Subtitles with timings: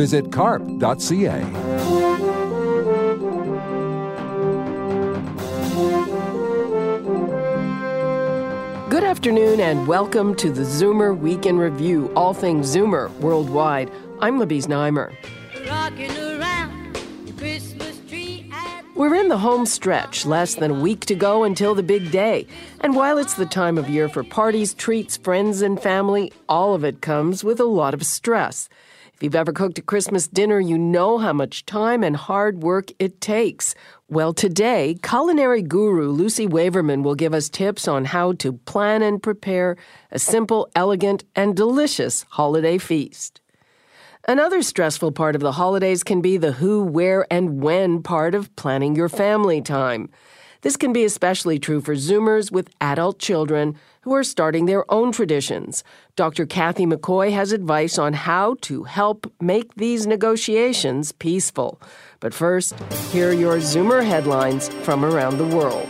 [0.00, 1.40] Visit carp.ca.
[8.88, 13.90] Good afternoon and welcome to the Zoomer Week in Review, all things Zoomer worldwide.
[14.20, 15.14] I'm Libby Znaimer.
[18.94, 22.46] We're in the home stretch, less than a week to go until the big day.
[22.80, 26.84] And while it's the time of year for parties, treats, friends, and family, all of
[26.84, 28.70] it comes with a lot of stress.
[29.20, 32.90] If you've ever cooked a Christmas dinner, you know how much time and hard work
[32.98, 33.74] it takes.
[34.08, 39.22] Well, today, culinary guru Lucy Waverman will give us tips on how to plan and
[39.22, 39.76] prepare
[40.10, 43.42] a simple, elegant, and delicious holiday feast.
[44.26, 48.56] Another stressful part of the holidays can be the who, where, and when part of
[48.56, 50.08] planning your family time.
[50.62, 55.10] This can be especially true for Zoomers with adult children who are starting their own
[55.10, 55.82] traditions.
[56.16, 56.44] Dr.
[56.44, 61.80] Kathy McCoy has advice on how to help make these negotiations peaceful.
[62.20, 62.78] But first,
[63.10, 65.88] here are your Zoomer headlines from around the world.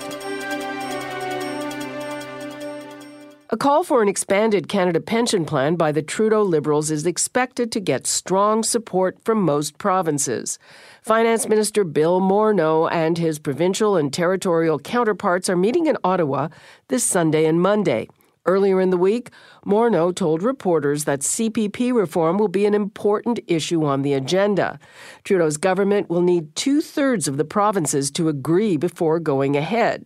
[3.52, 7.80] A call for an expanded Canada pension plan by the Trudeau Liberals is expected to
[7.80, 10.60] get strong support from most provinces.
[11.02, 16.48] Finance Minister Bill Morneau and his provincial and territorial counterparts are meeting in Ottawa
[16.88, 18.06] this Sunday and Monday.
[18.44, 19.30] Earlier in the week,
[19.64, 24.78] Morneau told reporters that CPP reform will be an important issue on the agenda.
[25.24, 30.04] Trudeau's government will need two thirds of the provinces to agree before going ahead.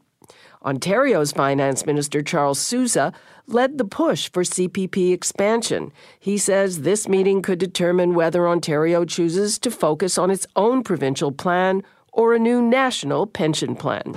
[0.64, 3.12] Ontario's Finance Minister Charles Sousa
[3.46, 5.92] led the push for CPP expansion.
[6.18, 11.32] He says this meeting could determine whether Ontario chooses to focus on its own provincial
[11.32, 14.14] plan or a new national pension plan.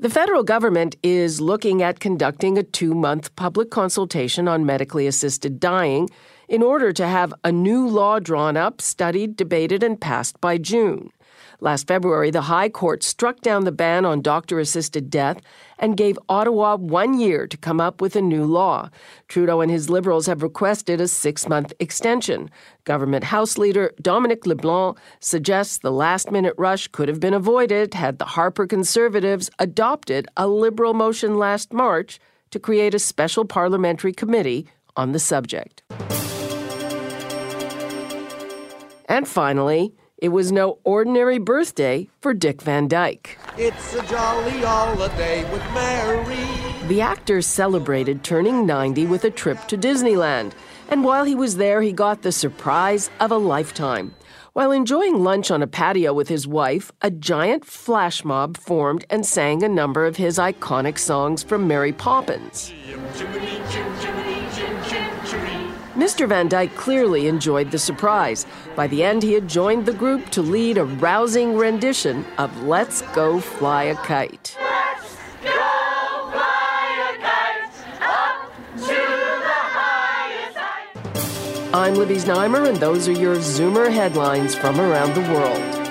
[0.00, 5.60] The federal government is looking at conducting a two month public consultation on medically assisted
[5.60, 6.10] dying
[6.48, 11.12] in order to have a new law drawn up, studied, debated, and passed by June.
[11.62, 15.40] Last February, the High Court struck down the ban on doctor assisted death
[15.78, 18.90] and gave Ottawa one year to come up with a new law.
[19.28, 22.50] Trudeau and his Liberals have requested a six month extension.
[22.82, 28.18] Government House Leader Dominic LeBlanc suggests the last minute rush could have been avoided had
[28.18, 32.18] the Harper Conservatives adopted a Liberal motion last March
[32.50, 35.84] to create a special parliamentary committee on the subject.
[39.08, 43.36] And finally, it was no ordinary birthday for Dick Van Dyke.
[43.58, 46.86] It's a jolly holiday with Mary.
[46.86, 50.52] The actor celebrated turning 90 with a trip to Disneyland.
[50.88, 54.14] And while he was there, he got the surprise of a lifetime.
[54.52, 59.26] While enjoying lunch on a patio with his wife, a giant flash mob formed and
[59.26, 62.72] sang a number of his iconic songs from Mary Poppins.
[66.02, 66.28] Mr.
[66.28, 68.44] Van Dyke clearly enjoyed the surprise.
[68.74, 73.02] By the end, he had joined the group to lead a rousing rendition of Let's
[73.14, 74.56] Go Fly a Kite.
[81.72, 85.82] I'm Libby Znaimer, and those are your Zoomer headlines from around the world.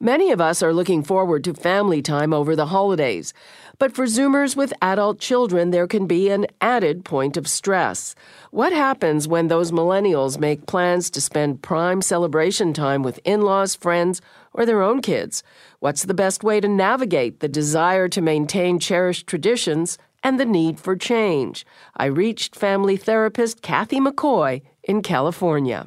[0.00, 3.32] Many of us are looking forward to family time over the holidays.
[3.78, 8.14] But for Zoomers with adult children, there can be an added point of stress.
[8.50, 13.74] What happens when those millennials make plans to spend prime celebration time with in laws,
[13.74, 14.20] friends,
[14.52, 15.42] or their own kids?
[15.80, 20.78] What's the best way to navigate the desire to maintain cherished traditions and the need
[20.78, 21.66] for change?
[21.96, 25.86] I reached family therapist Kathy McCoy in California.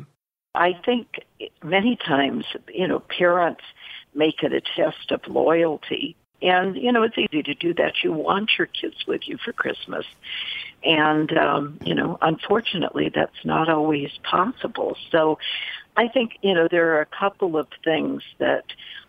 [0.55, 1.07] I think
[1.63, 3.61] many times, you know, parents
[4.13, 8.03] make it a test of loyalty and, you know, it's easy to do that.
[8.03, 10.05] You want your kids with you for Christmas.
[10.83, 14.95] And, um, you know, unfortunately, that's not always possible.
[15.11, 15.39] So
[15.95, 18.65] I think, you know, there are a couple of things that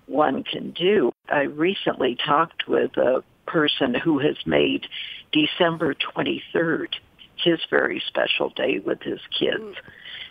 [0.06, 1.12] one can do.
[1.28, 4.86] I recently talked with a person who has made
[5.32, 6.94] December 23rd
[7.36, 9.60] his very special day with his kids.
[9.60, 9.74] Mm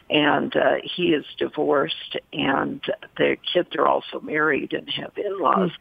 [0.09, 2.81] and uh, he is divorced, and
[3.17, 5.71] their kids are also married and have in-laws.
[5.71, 5.77] Mm.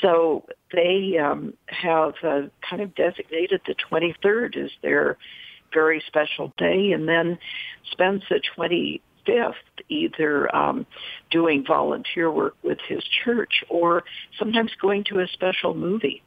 [0.00, 5.16] So they um, have uh, kind of designated the 23rd as their
[5.72, 7.38] very special day and then
[7.90, 9.54] spends the 25th
[9.88, 10.86] either um,
[11.30, 14.04] doing volunteer work with his church or
[14.38, 16.22] sometimes going to a special movie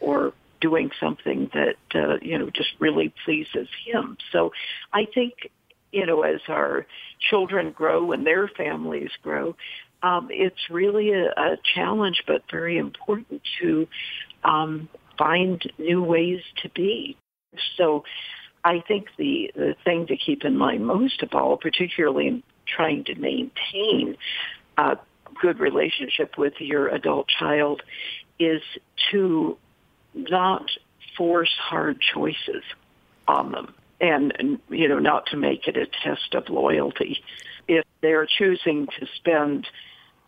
[0.00, 4.16] or doing something that uh, you know just really pleases him.
[4.32, 4.52] So
[4.92, 5.50] I think
[5.92, 6.86] you know as our
[7.20, 9.56] children grow and their families grow,
[10.04, 13.88] um, it's really a, a challenge, but very important to
[14.44, 17.16] um, find new ways to be.
[17.76, 18.04] So
[18.64, 23.04] I think the, the thing to keep in mind most of all, particularly in trying
[23.04, 24.16] to maintain
[24.76, 24.98] a
[25.40, 27.82] good relationship with your adult child,
[28.38, 28.60] is
[29.10, 29.56] to
[30.12, 30.66] not
[31.16, 32.62] force hard choices
[33.26, 37.22] on them and, you know not to make it a test of loyalty
[37.68, 39.66] if they're choosing to spend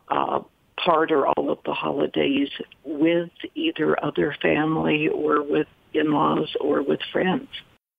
[0.09, 0.41] uh,
[0.83, 2.49] part or all of the holidays
[2.85, 7.49] with either other family or with in-laws or with friends.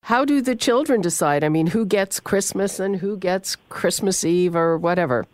[0.04, 1.44] How do the children decide?
[1.44, 5.26] I mean who gets christmas and who gets christmas eve or whatever?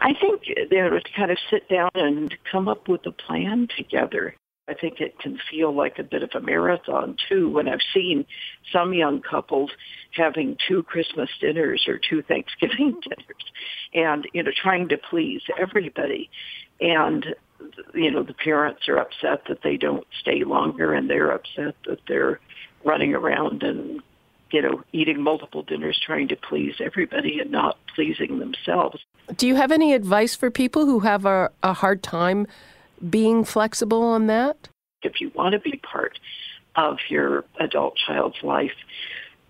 [0.00, 4.34] I think they would kind of sit down and come up with a plan together.
[4.68, 8.26] I think it can feel like a bit of a marathon too when I've seen
[8.72, 9.70] some young couples
[10.18, 13.08] having two Christmas dinners or two Thanksgiving mm-hmm.
[13.08, 13.44] dinners
[13.94, 16.28] and, you know, trying to please everybody.
[16.80, 17.34] And,
[17.94, 22.00] you know, the parents are upset that they don't stay longer and they're upset that
[22.06, 22.40] they're
[22.84, 24.02] running around and,
[24.52, 29.00] you know, eating multiple dinners trying to please everybody and not pleasing themselves.
[29.36, 32.46] Do you have any advice for people who have a, a hard time
[33.10, 34.68] being flexible on that?
[35.02, 36.18] If you want to be part
[36.76, 38.72] of your adult child's life,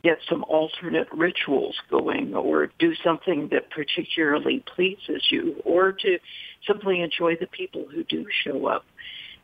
[0.03, 6.19] get some alternate rituals going or do something that particularly pleases you or to
[6.67, 8.85] simply enjoy the people who do show up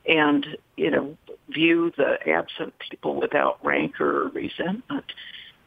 [0.07, 0.47] and,
[0.77, 1.17] you know,
[1.49, 5.05] view the absent people without rancor or resentment.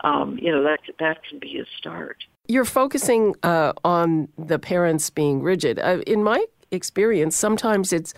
[0.01, 2.17] Um, you know, that, that can be a start.
[2.47, 5.79] You're focusing uh, on the parents being rigid.
[5.79, 8.13] Uh, in my experience, sometimes it's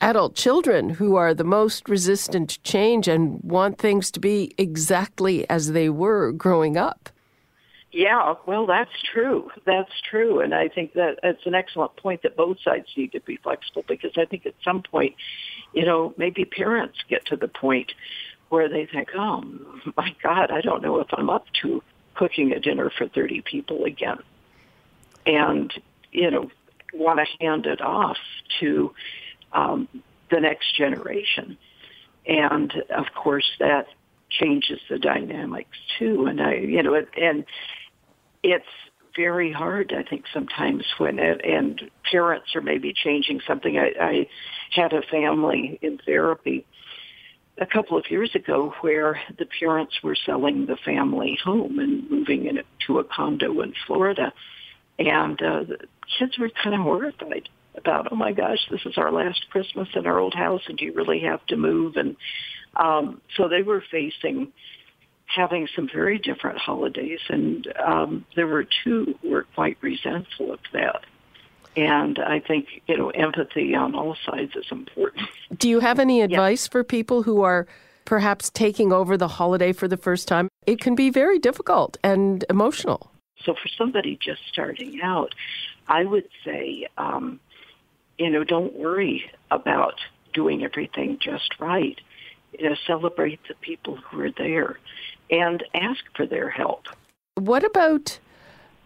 [0.00, 5.48] adult children who are the most resistant to change and want things to be exactly
[5.48, 7.08] as they were growing up.
[7.92, 9.50] Yeah, well, that's true.
[9.64, 10.40] That's true.
[10.40, 13.84] And I think that it's an excellent point that both sides need to be flexible
[13.88, 15.16] because I think at some point,
[15.72, 17.92] you know, maybe parents get to the point
[18.48, 19.42] where they think, oh,
[19.96, 21.82] my God, I don't know if I'm up to
[22.14, 24.18] cooking a dinner for 30 people again.
[25.26, 25.72] And,
[26.12, 26.50] you know,
[26.94, 28.18] want to hand it off
[28.60, 28.92] to
[29.52, 29.88] um,
[30.30, 31.58] the next generation.
[32.26, 33.86] And of course, that
[34.30, 36.26] changes the dynamics too.
[36.26, 37.44] And I, you know, and
[38.42, 38.64] it's
[39.16, 43.76] very hard, I think, sometimes when it, and parents are maybe changing something.
[43.76, 44.26] I, I
[44.70, 46.64] had a family in therapy
[47.58, 52.46] a couple of years ago where the parents were selling the family home and moving
[52.46, 54.32] into a condo in Florida.
[54.98, 55.78] And uh, the
[56.18, 57.48] kids were kind of horrified
[57.80, 60.84] about, oh my gosh, this is our last Christmas in our old house, and do
[60.84, 61.96] you really have to move?
[61.96, 62.16] And
[62.76, 64.52] um, so they were facing
[65.26, 70.60] having some very different holidays, and um, there were two who were quite resentful of
[70.72, 71.04] that.
[71.76, 75.28] And I think you know empathy on all sides is important.
[75.56, 76.72] Do you have any advice yeah.
[76.72, 77.66] for people who are
[78.04, 80.48] perhaps taking over the holiday for the first time?
[80.66, 83.12] It can be very difficult and emotional.
[83.44, 85.34] So for somebody just starting out,
[85.88, 87.40] I would say, um,
[88.20, 89.94] you know, don't worry about
[90.34, 91.98] doing everything just right.
[92.58, 94.78] You know, celebrate the people who are there
[95.30, 96.84] and ask for their help.
[97.36, 98.18] What about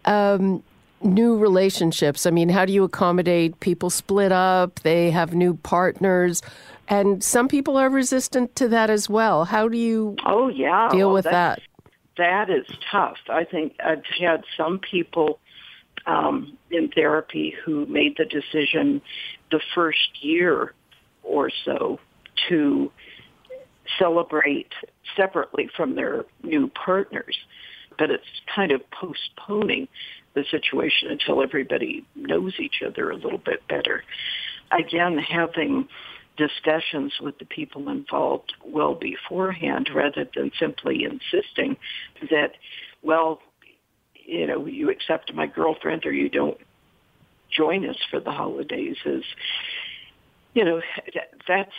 [0.05, 0.63] um,
[1.01, 2.25] new relationships?
[2.25, 4.79] I mean, how do you accommodate people split up?
[4.81, 6.41] They have new partners.
[6.87, 9.43] And some people are resistant to that as well.
[9.43, 11.59] How do you oh yeah deal well, with that?
[12.17, 13.17] That is tough.
[13.27, 15.39] I think I've had some people
[16.07, 19.01] um, in therapy who made the decision
[19.51, 20.73] the first year
[21.23, 21.99] or so
[22.49, 22.91] to
[23.99, 24.71] celebrate
[25.15, 27.37] separately from their new partners.
[27.97, 29.87] But it's kind of postponing
[30.33, 34.03] the situation until everybody knows each other a little bit better.
[34.71, 35.87] Again, having
[36.37, 41.77] discussions with the people involved well beforehand rather than simply insisting
[42.29, 42.51] that,
[43.01, 43.39] well,
[44.25, 46.57] you know, you accept my girlfriend or you don't
[47.55, 49.23] join us for the holidays is,
[50.53, 50.81] you know,
[51.47, 51.71] that's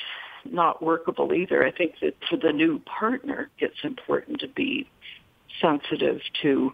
[0.44, 1.64] not workable either.
[1.64, 4.88] I think that for the new partner, it's important to be
[5.60, 6.72] sensitive to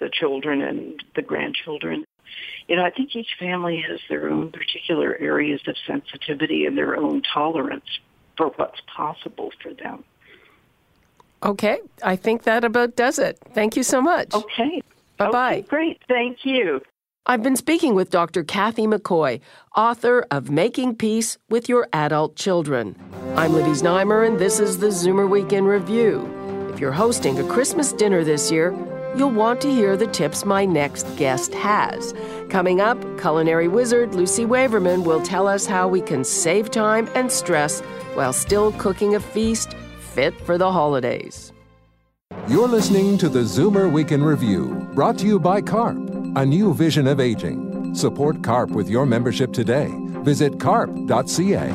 [0.00, 2.04] the children and the grandchildren.
[2.66, 6.96] You know, I think each family has their own particular areas of sensitivity and their
[6.96, 7.86] own tolerance
[8.36, 10.04] for what's possible for them.
[11.42, 13.38] Okay, I think that about does it.
[13.54, 14.34] Thank you so much.
[14.34, 14.82] Okay.
[15.16, 15.56] Bye bye.
[15.58, 16.02] Okay, great.
[16.08, 16.80] Thank you.
[17.28, 18.44] I've been speaking with Dr.
[18.44, 19.40] Kathy McCoy,
[19.74, 22.94] author of Making Peace with Your Adult Children.
[23.34, 26.24] I'm Libby Znaimer, and this is the Zoomer Week in Review.
[26.72, 28.72] If you're hosting a Christmas dinner this year,
[29.16, 32.14] you'll want to hear the tips my next guest has.
[32.48, 37.32] Coming up, culinary wizard Lucy Waverman will tell us how we can save time and
[37.32, 37.80] stress
[38.14, 41.52] while still cooking a feast fit for the holidays.
[42.48, 45.96] You're listening to the Zoomer Week in Review, brought to you by CARP,
[46.36, 47.92] a new vision of aging.
[47.92, 49.92] Support CARP with your membership today.
[50.22, 51.70] Visit carp.ca.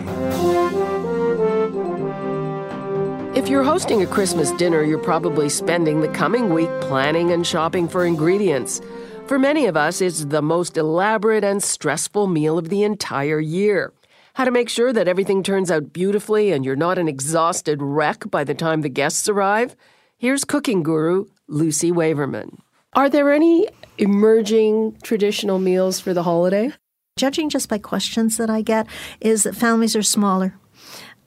[3.36, 7.90] If you're hosting a Christmas dinner, you're probably spending the coming week planning and shopping
[7.90, 8.80] for ingredients.
[9.28, 13.92] For many of us, it's the most elaborate and stressful meal of the entire year.
[14.36, 18.32] How to make sure that everything turns out beautifully and you're not an exhausted wreck
[18.32, 19.76] by the time the guests arrive?
[20.22, 22.62] Here's cooking guru Lucy Waverman.
[22.94, 26.72] Are there any emerging traditional meals for the holiday?
[27.18, 28.86] Judging just by questions that I get,
[29.20, 30.54] is that families are smaller.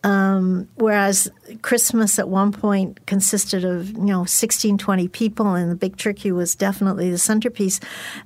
[0.04, 1.28] Um, whereas
[1.60, 6.30] Christmas at one point consisted of, you know, 16, 20 people, and the big turkey
[6.30, 7.80] was definitely the centerpiece.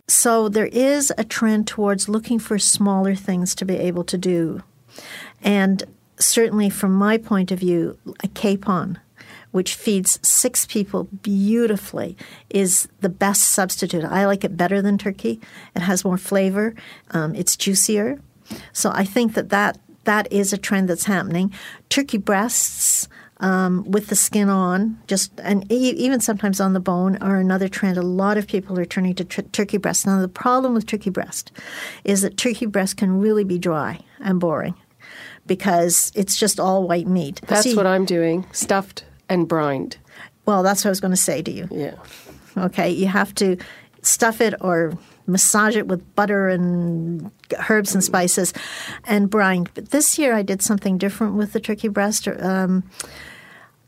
[0.06, 4.62] So there is a trend towards looking for smaller things to be able to do.
[5.42, 5.82] And
[6.18, 8.98] certainly from my point of view, a capon
[9.50, 12.16] which feeds six people beautifully,
[12.50, 14.04] is the best substitute.
[14.04, 15.40] I like it better than turkey.
[15.74, 16.74] It has more flavor.
[17.10, 18.20] Um, it's juicier.
[18.72, 21.52] So I think that, that that is a trend that's happening.
[21.88, 23.08] Turkey breasts.
[23.40, 27.68] Um, with the skin on, just and e- even sometimes on the bone, are another
[27.68, 27.96] trend.
[27.96, 30.06] A lot of people are turning to tr- turkey breast.
[30.06, 31.52] Now, the problem with turkey breast
[32.02, 34.74] is that turkey breast can really be dry and boring
[35.46, 37.40] because it's just all white meat.
[37.46, 39.98] That's See, what I'm doing stuffed and brined.
[40.46, 41.68] Well, that's what I was going to say to you.
[41.70, 41.94] Yeah.
[42.56, 43.56] Okay, you have to
[44.02, 47.30] stuff it or massage it with butter and
[47.68, 48.52] herbs and spices
[49.04, 49.66] and brine.
[49.74, 52.26] But this year I did something different with the turkey breast.
[52.26, 52.84] Um,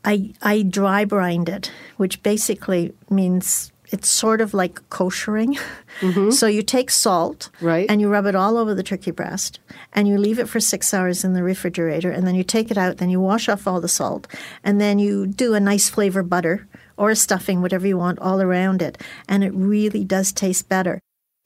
[0.05, 5.57] I I dry brined it, which basically means it's sort of like koshering.
[5.99, 6.29] Mm-hmm.
[6.39, 7.85] So you take salt Right.
[7.89, 9.59] and you rub it all over the turkey breast
[9.93, 12.77] and you leave it for six hours in the refrigerator and then you take it
[12.77, 14.27] out, then you wash off all the salt
[14.63, 16.67] and then you do a nice flavor butter
[16.97, 18.97] or a stuffing, whatever you want, all around it.
[19.27, 20.99] And it really does taste better.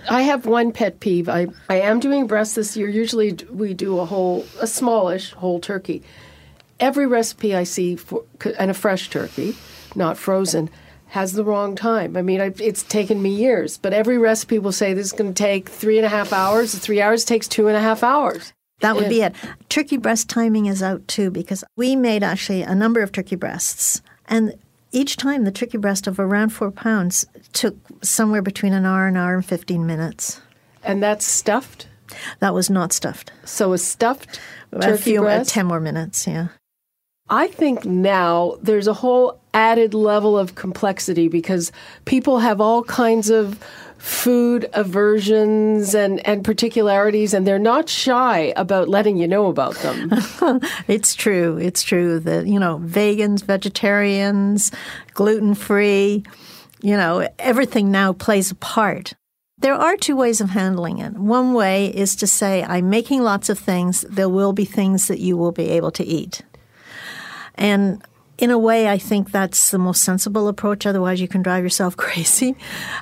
[0.09, 1.27] I have one pet peeve.
[1.29, 2.87] I, I am doing breast this year.
[2.87, 6.03] Usually we do a whole, a smallish whole turkey.
[6.79, 8.23] Every recipe I see for,
[8.59, 9.55] and a fresh turkey,
[9.95, 10.69] not frozen,
[11.07, 12.17] has the wrong time.
[12.17, 15.33] I mean, I, it's taken me years, but every recipe will say this is going
[15.33, 16.75] to take three and a half hours.
[16.75, 18.53] Three hours takes two and a half hours.
[18.81, 19.33] That would be it.
[19.69, 24.01] Turkey breast timing is out too because we made actually a number of turkey breasts.
[24.27, 24.55] And
[24.91, 29.15] each time the turkey breast of around four pounds took somewhere between an hour, and
[29.17, 30.41] an hour and 15 minutes.
[30.83, 31.88] And that's stuffed.
[32.39, 33.31] That was not stuffed.
[33.45, 34.39] So a stuffed
[34.71, 35.51] a turkey few, uh, breast.
[35.51, 36.50] 10 more minutes, yeah.
[37.29, 41.72] I think now there's a whole added level of complexity because
[42.05, 43.60] people have all kinds of
[43.98, 50.12] food aversions and, and particularities, and they're not shy about letting you know about them.
[50.88, 51.58] It's true.
[51.58, 54.72] It's true that, you know, vegans, vegetarians,
[55.15, 56.24] gluten free,
[56.82, 59.13] you know, everything now plays a part.
[59.58, 61.13] There are two ways of handling it.
[61.13, 64.01] One way is to say, I'm making lots of things.
[64.01, 66.44] There will be things that you will be able to eat.
[67.55, 68.01] And
[68.38, 70.85] in a way, I think that's the most sensible approach.
[70.85, 72.55] Otherwise, you can drive yourself crazy.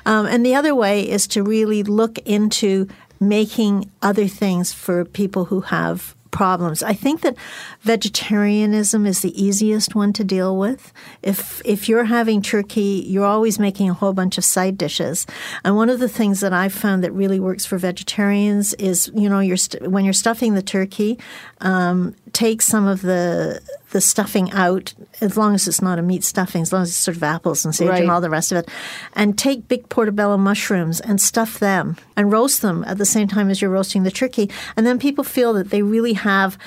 [0.06, 2.88] Um, and the other way is to really look into
[3.20, 6.82] making other things for people who have problems.
[6.82, 7.36] I think that
[7.82, 10.92] vegetarianism is the easiest one to deal with.
[11.22, 15.26] If if you're having turkey, you're always making a whole bunch of side dishes.
[15.64, 19.28] And one of the things that I've found that really works for vegetarians is, you
[19.28, 21.20] know, you're st- when you're stuffing the turkey,
[21.64, 26.24] um, take some of the the stuffing out, as long as it's not a meat
[26.24, 28.02] stuffing, as long as it's sort of apples and sage Right.
[28.02, 28.68] and all the rest of it,
[29.14, 33.50] and take big portobello mushrooms and stuff them and roast them at the same time
[33.50, 34.50] as you're roasting the turkey.
[34.76, 36.58] And then people feel that they really have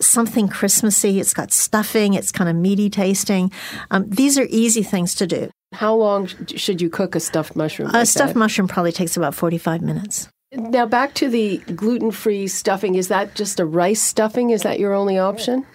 [0.00, 1.20] something Christmassy.
[1.20, 3.52] It's got stuffing, it's kind of meaty tasting.
[3.92, 5.50] Um, these are easy things to do.
[5.72, 7.94] How long should you cook a stuffed mushroom?
[7.94, 8.38] A stuffed that?
[8.38, 10.28] mushroom probably takes about 45 minutes.
[10.54, 12.94] Now, back to the gluten free stuffing.
[12.94, 14.50] Is that just a rice stuffing?
[14.50, 15.66] Is that your only option?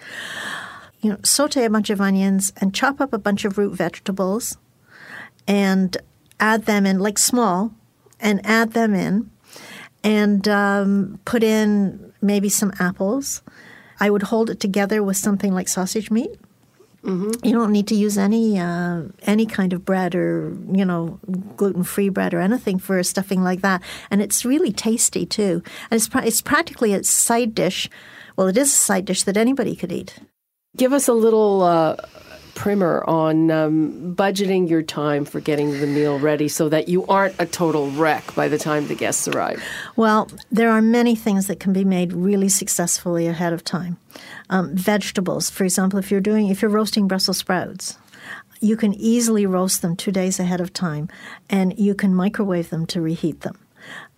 [1.00, 4.56] you know, saute a bunch of onions and chop up a bunch of root vegetables
[5.46, 5.96] and
[6.40, 7.72] add them in, like small,
[8.20, 9.30] and add them in
[10.02, 13.42] and um, put in maybe some apples.
[14.00, 16.38] I would hold it together with something like sausage meat
[17.08, 17.46] Mm-hmm.
[17.46, 21.18] You don't need to use any uh, any kind of bread or you know
[21.56, 25.62] gluten free bread or anything for a stuffing like that, and it's really tasty too.
[25.90, 27.88] And it's it's practically a side dish.
[28.36, 30.18] Well, it is a side dish that anybody could eat.
[30.76, 31.96] Give us a little uh,
[32.58, 37.34] primer on um, budgeting your time for getting the meal ready so that you aren't
[37.38, 39.62] a total wreck by the time the guests arrive?
[39.94, 43.96] Well, there are many things that can be made really successfully ahead of time.
[44.50, 47.98] Um, vegetables, for example, if you're doing if you're roasting Brussels sprouts,
[48.60, 51.08] you can easily roast them two days ahead of time,
[51.50, 53.58] and you can microwave them to reheat them.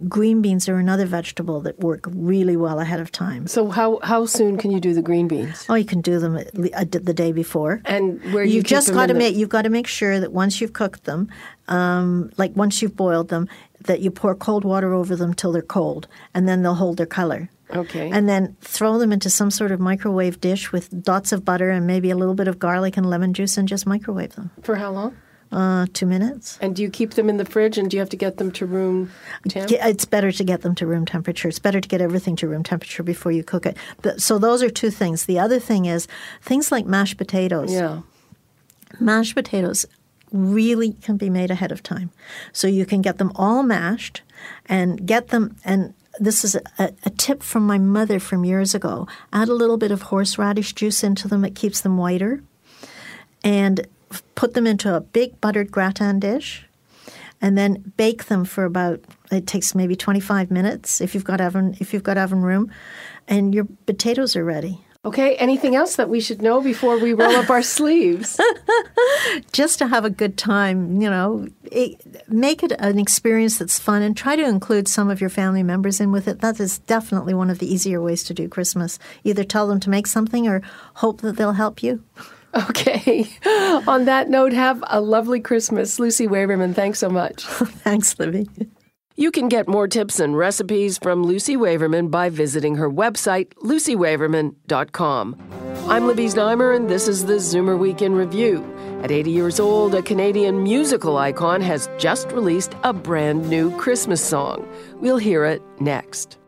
[0.09, 3.47] Green beans are another vegetable that work really well ahead of time.
[3.47, 5.67] So how how soon can you do the green beans?
[5.69, 7.83] Oh, you can do them the day before.
[7.85, 10.61] And where you you've just got to make you've got to make sure that once
[10.61, 11.29] you've cooked them,
[11.69, 13.49] um, like once you've boiled them,
[13.83, 17.07] that you pour cold water over them till they're cold, and then they'll hold their
[17.07, 17.51] color.
[17.75, 18.11] Okay.
[18.11, 21.87] And then throw them into some sort of microwave dish with dots of butter and
[21.87, 24.51] maybe a little bit of garlic and lemon juice, and just microwave them.
[24.63, 25.17] For how long?
[25.53, 26.59] Uh, two minutes.
[26.61, 28.53] And do you keep them in the fridge and do you have to get them
[28.53, 29.11] to room
[29.49, 29.69] temp?
[29.73, 31.49] It's better to get them to room temperature.
[31.49, 33.77] It's better to get everything to room temperature before you cook it.
[34.19, 35.27] So those are two things.
[35.27, 36.07] The other thing is
[36.41, 37.73] things like mashed potatoes.
[37.73, 38.03] Yeah.
[39.01, 39.87] Mashed potatoes
[40.31, 42.13] really can be made ahead of time.
[42.53, 44.23] So you can get them all mashed
[44.67, 49.09] and get them and this is a, a, tip from my mother from years ago.
[49.33, 52.43] Add a little bit of horseradish juice into them, it keeps them whiter.
[53.43, 53.87] And
[54.35, 56.67] put them into a big buttered gratin dish
[57.41, 59.01] and then bake them for about
[59.31, 62.71] it takes maybe 25 minutes if you've got oven if you've got oven room
[63.29, 67.35] and your potatoes are ready okay anything else that we should know before we roll
[67.37, 68.39] up our sleeves
[69.53, 74.03] just to have a good time you know it, make it an experience that's fun
[74.03, 77.33] and try to include some of your family members in with it that is definitely
[77.33, 80.61] one of the easier ways to do christmas either tell them to make something or
[80.97, 82.03] hope that they'll help you
[82.53, 83.29] Okay.
[83.87, 86.01] On that note, have a lovely Christmas.
[86.01, 87.45] Lucy Waverman, thanks so much.
[87.45, 88.49] thanks, Libby.
[89.21, 95.37] You can get more tips and recipes from Lucy Waverman by visiting her website, lucywaverman.com.
[95.91, 98.65] I'm Libby Znaimer, and this is the Zoomer Week in Review.
[99.03, 104.25] At 80 years old, a Canadian musical icon has just released a brand new Christmas
[104.25, 104.67] song.
[105.01, 106.39] We'll hear it next.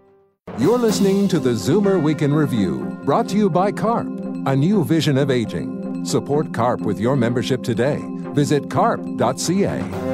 [0.56, 4.08] You're listening to the Zoomer Week in Review, brought to you by CARP,
[4.46, 6.06] a new vision of aging.
[6.06, 8.00] Support CARP with your membership today.
[8.32, 10.11] Visit carp.ca.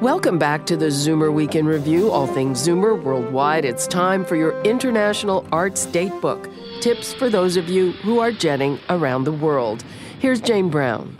[0.00, 3.64] Welcome back to the Zoomer Week in Review, all things Zoomer worldwide.
[3.64, 6.48] It's time for your International Arts Datebook.
[6.80, 9.82] Tips for those of you who are jetting around the world.
[10.20, 11.18] Here's Jane Brown.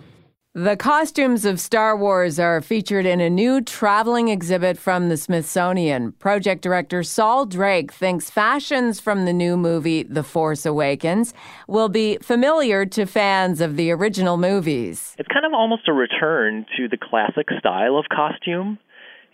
[0.55, 6.13] The costumes of Star Wars are featured in a new traveling exhibit from the Smithsonian.
[6.13, 11.35] Project director Saul Drake thinks fashions from the new movie The Force Awakens
[11.69, 15.15] will be familiar to fans of the original movies.
[15.19, 18.79] It's kind of almost a return to the classic style of costume.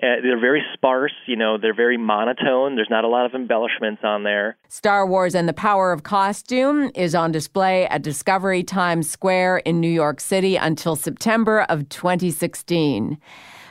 [0.04, 2.76] Uh, they're very sparse, you know, they're very monotone.
[2.76, 4.58] There's not a lot of embellishments on there.
[4.68, 9.80] Star Wars and the Power of Costume is on display at Discovery Times Square in
[9.80, 13.16] New York City until September of 2016.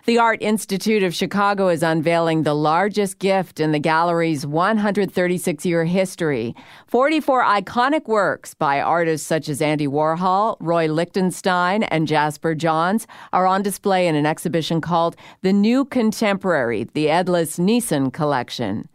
[0.06, 5.86] The Art Institute of Chicago is unveiling the largest gift in the gallery's 136 year
[5.86, 6.54] history
[6.88, 13.48] 44 iconic works by artists such as Andy Warhol, Roy Lichtenstein, and Jasper Johns are
[13.48, 18.90] on display in an exhibition called The New Contemporary, the Edlis Neeson Collection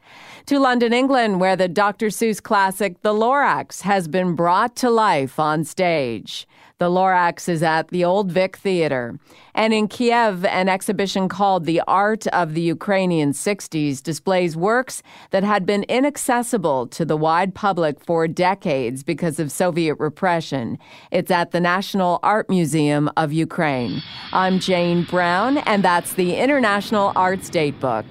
[0.45, 2.07] to London, England, where the Dr.
[2.07, 6.47] Seuss classic The Lorax has been brought to life on stage.
[6.79, 9.19] The Lorax is at the Old Vic Theater.
[9.53, 15.43] And in Kiev, an exhibition called The Art of the Ukrainian 60s displays works that
[15.43, 20.79] had been inaccessible to the wide public for decades because of Soviet repression.
[21.11, 24.01] It's at the National Art Museum of Ukraine.
[24.33, 28.05] I'm Jane Brown, and that's the International Arts Datebook.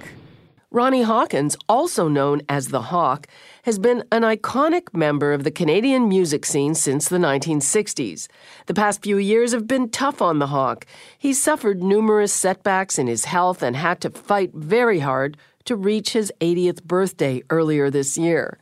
[0.70, 3.28] Ronnie Hawkins, also known as the Hawk,
[3.68, 8.30] has been an iconic member of the Canadian music scene since the 1960s.
[8.66, 10.86] The past few years have been tough on the Hawk.
[11.20, 16.14] He's suffered numerous setbacks in his health and had to fight very hard to reach
[16.14, 18.58] his 80th birthday earlier this year.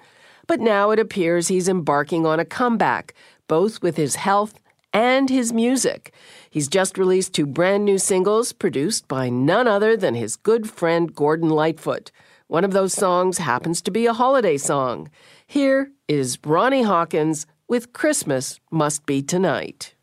[0.47, 3.13] But now it appears he's embarking on a comeback,
[3.47, 4.59] both with his health
[4.91, 6.15] and his music.
[6.49, 11.13] He's just released two brand new singles produced by none other than his good friend
[11.13, 12.09] Gordon Lightfoot.
[12.47, 15.09] One of those songs happens to be a holiday song.
[15.47, 19.95] Here is Ronnie Hawkins with Christmas Must Be Tonight.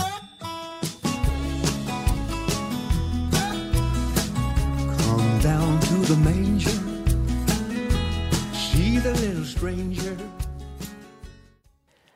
[0.00, 0.18] Come
[5.40, 6.70] down to the manger,
[8.52, 10.16] see the little stranger.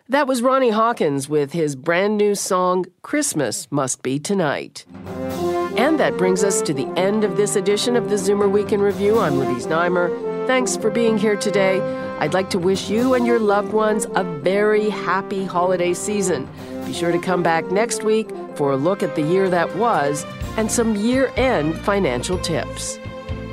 [0.09, 4.87] That was Ronnie Hawkins with his brand new song, Christmas Must Be Tonight.
[5.77, 8.83] And that brings us to the end of this edition of the Zoomer Week in
[8.83, 9.19] Review.
[9.19, 10.47] I'm Libby Znaimer.
[10.47, 11.81] Thanks for being here today.
[12.19, 16.47] I'd like to wish you and your loved ones a very happy holiday season.
[16.85, 20.27] Be sure to come back next week for a look at the year that was
[20.59, 22.99] and some year end financial tips.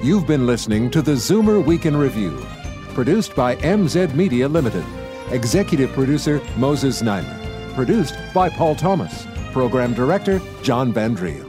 [0.03, 2.37] You've been listening to the Zoomer Week in Review,
[2.93, 4.83] produced by MZ Media Limited.
[5.31, 7.75] Executive producer Moses Znaimer.
[7.75, 9.25] Produced by Paul Thomas.
[9.53, 11.48] Program director John Vandriel.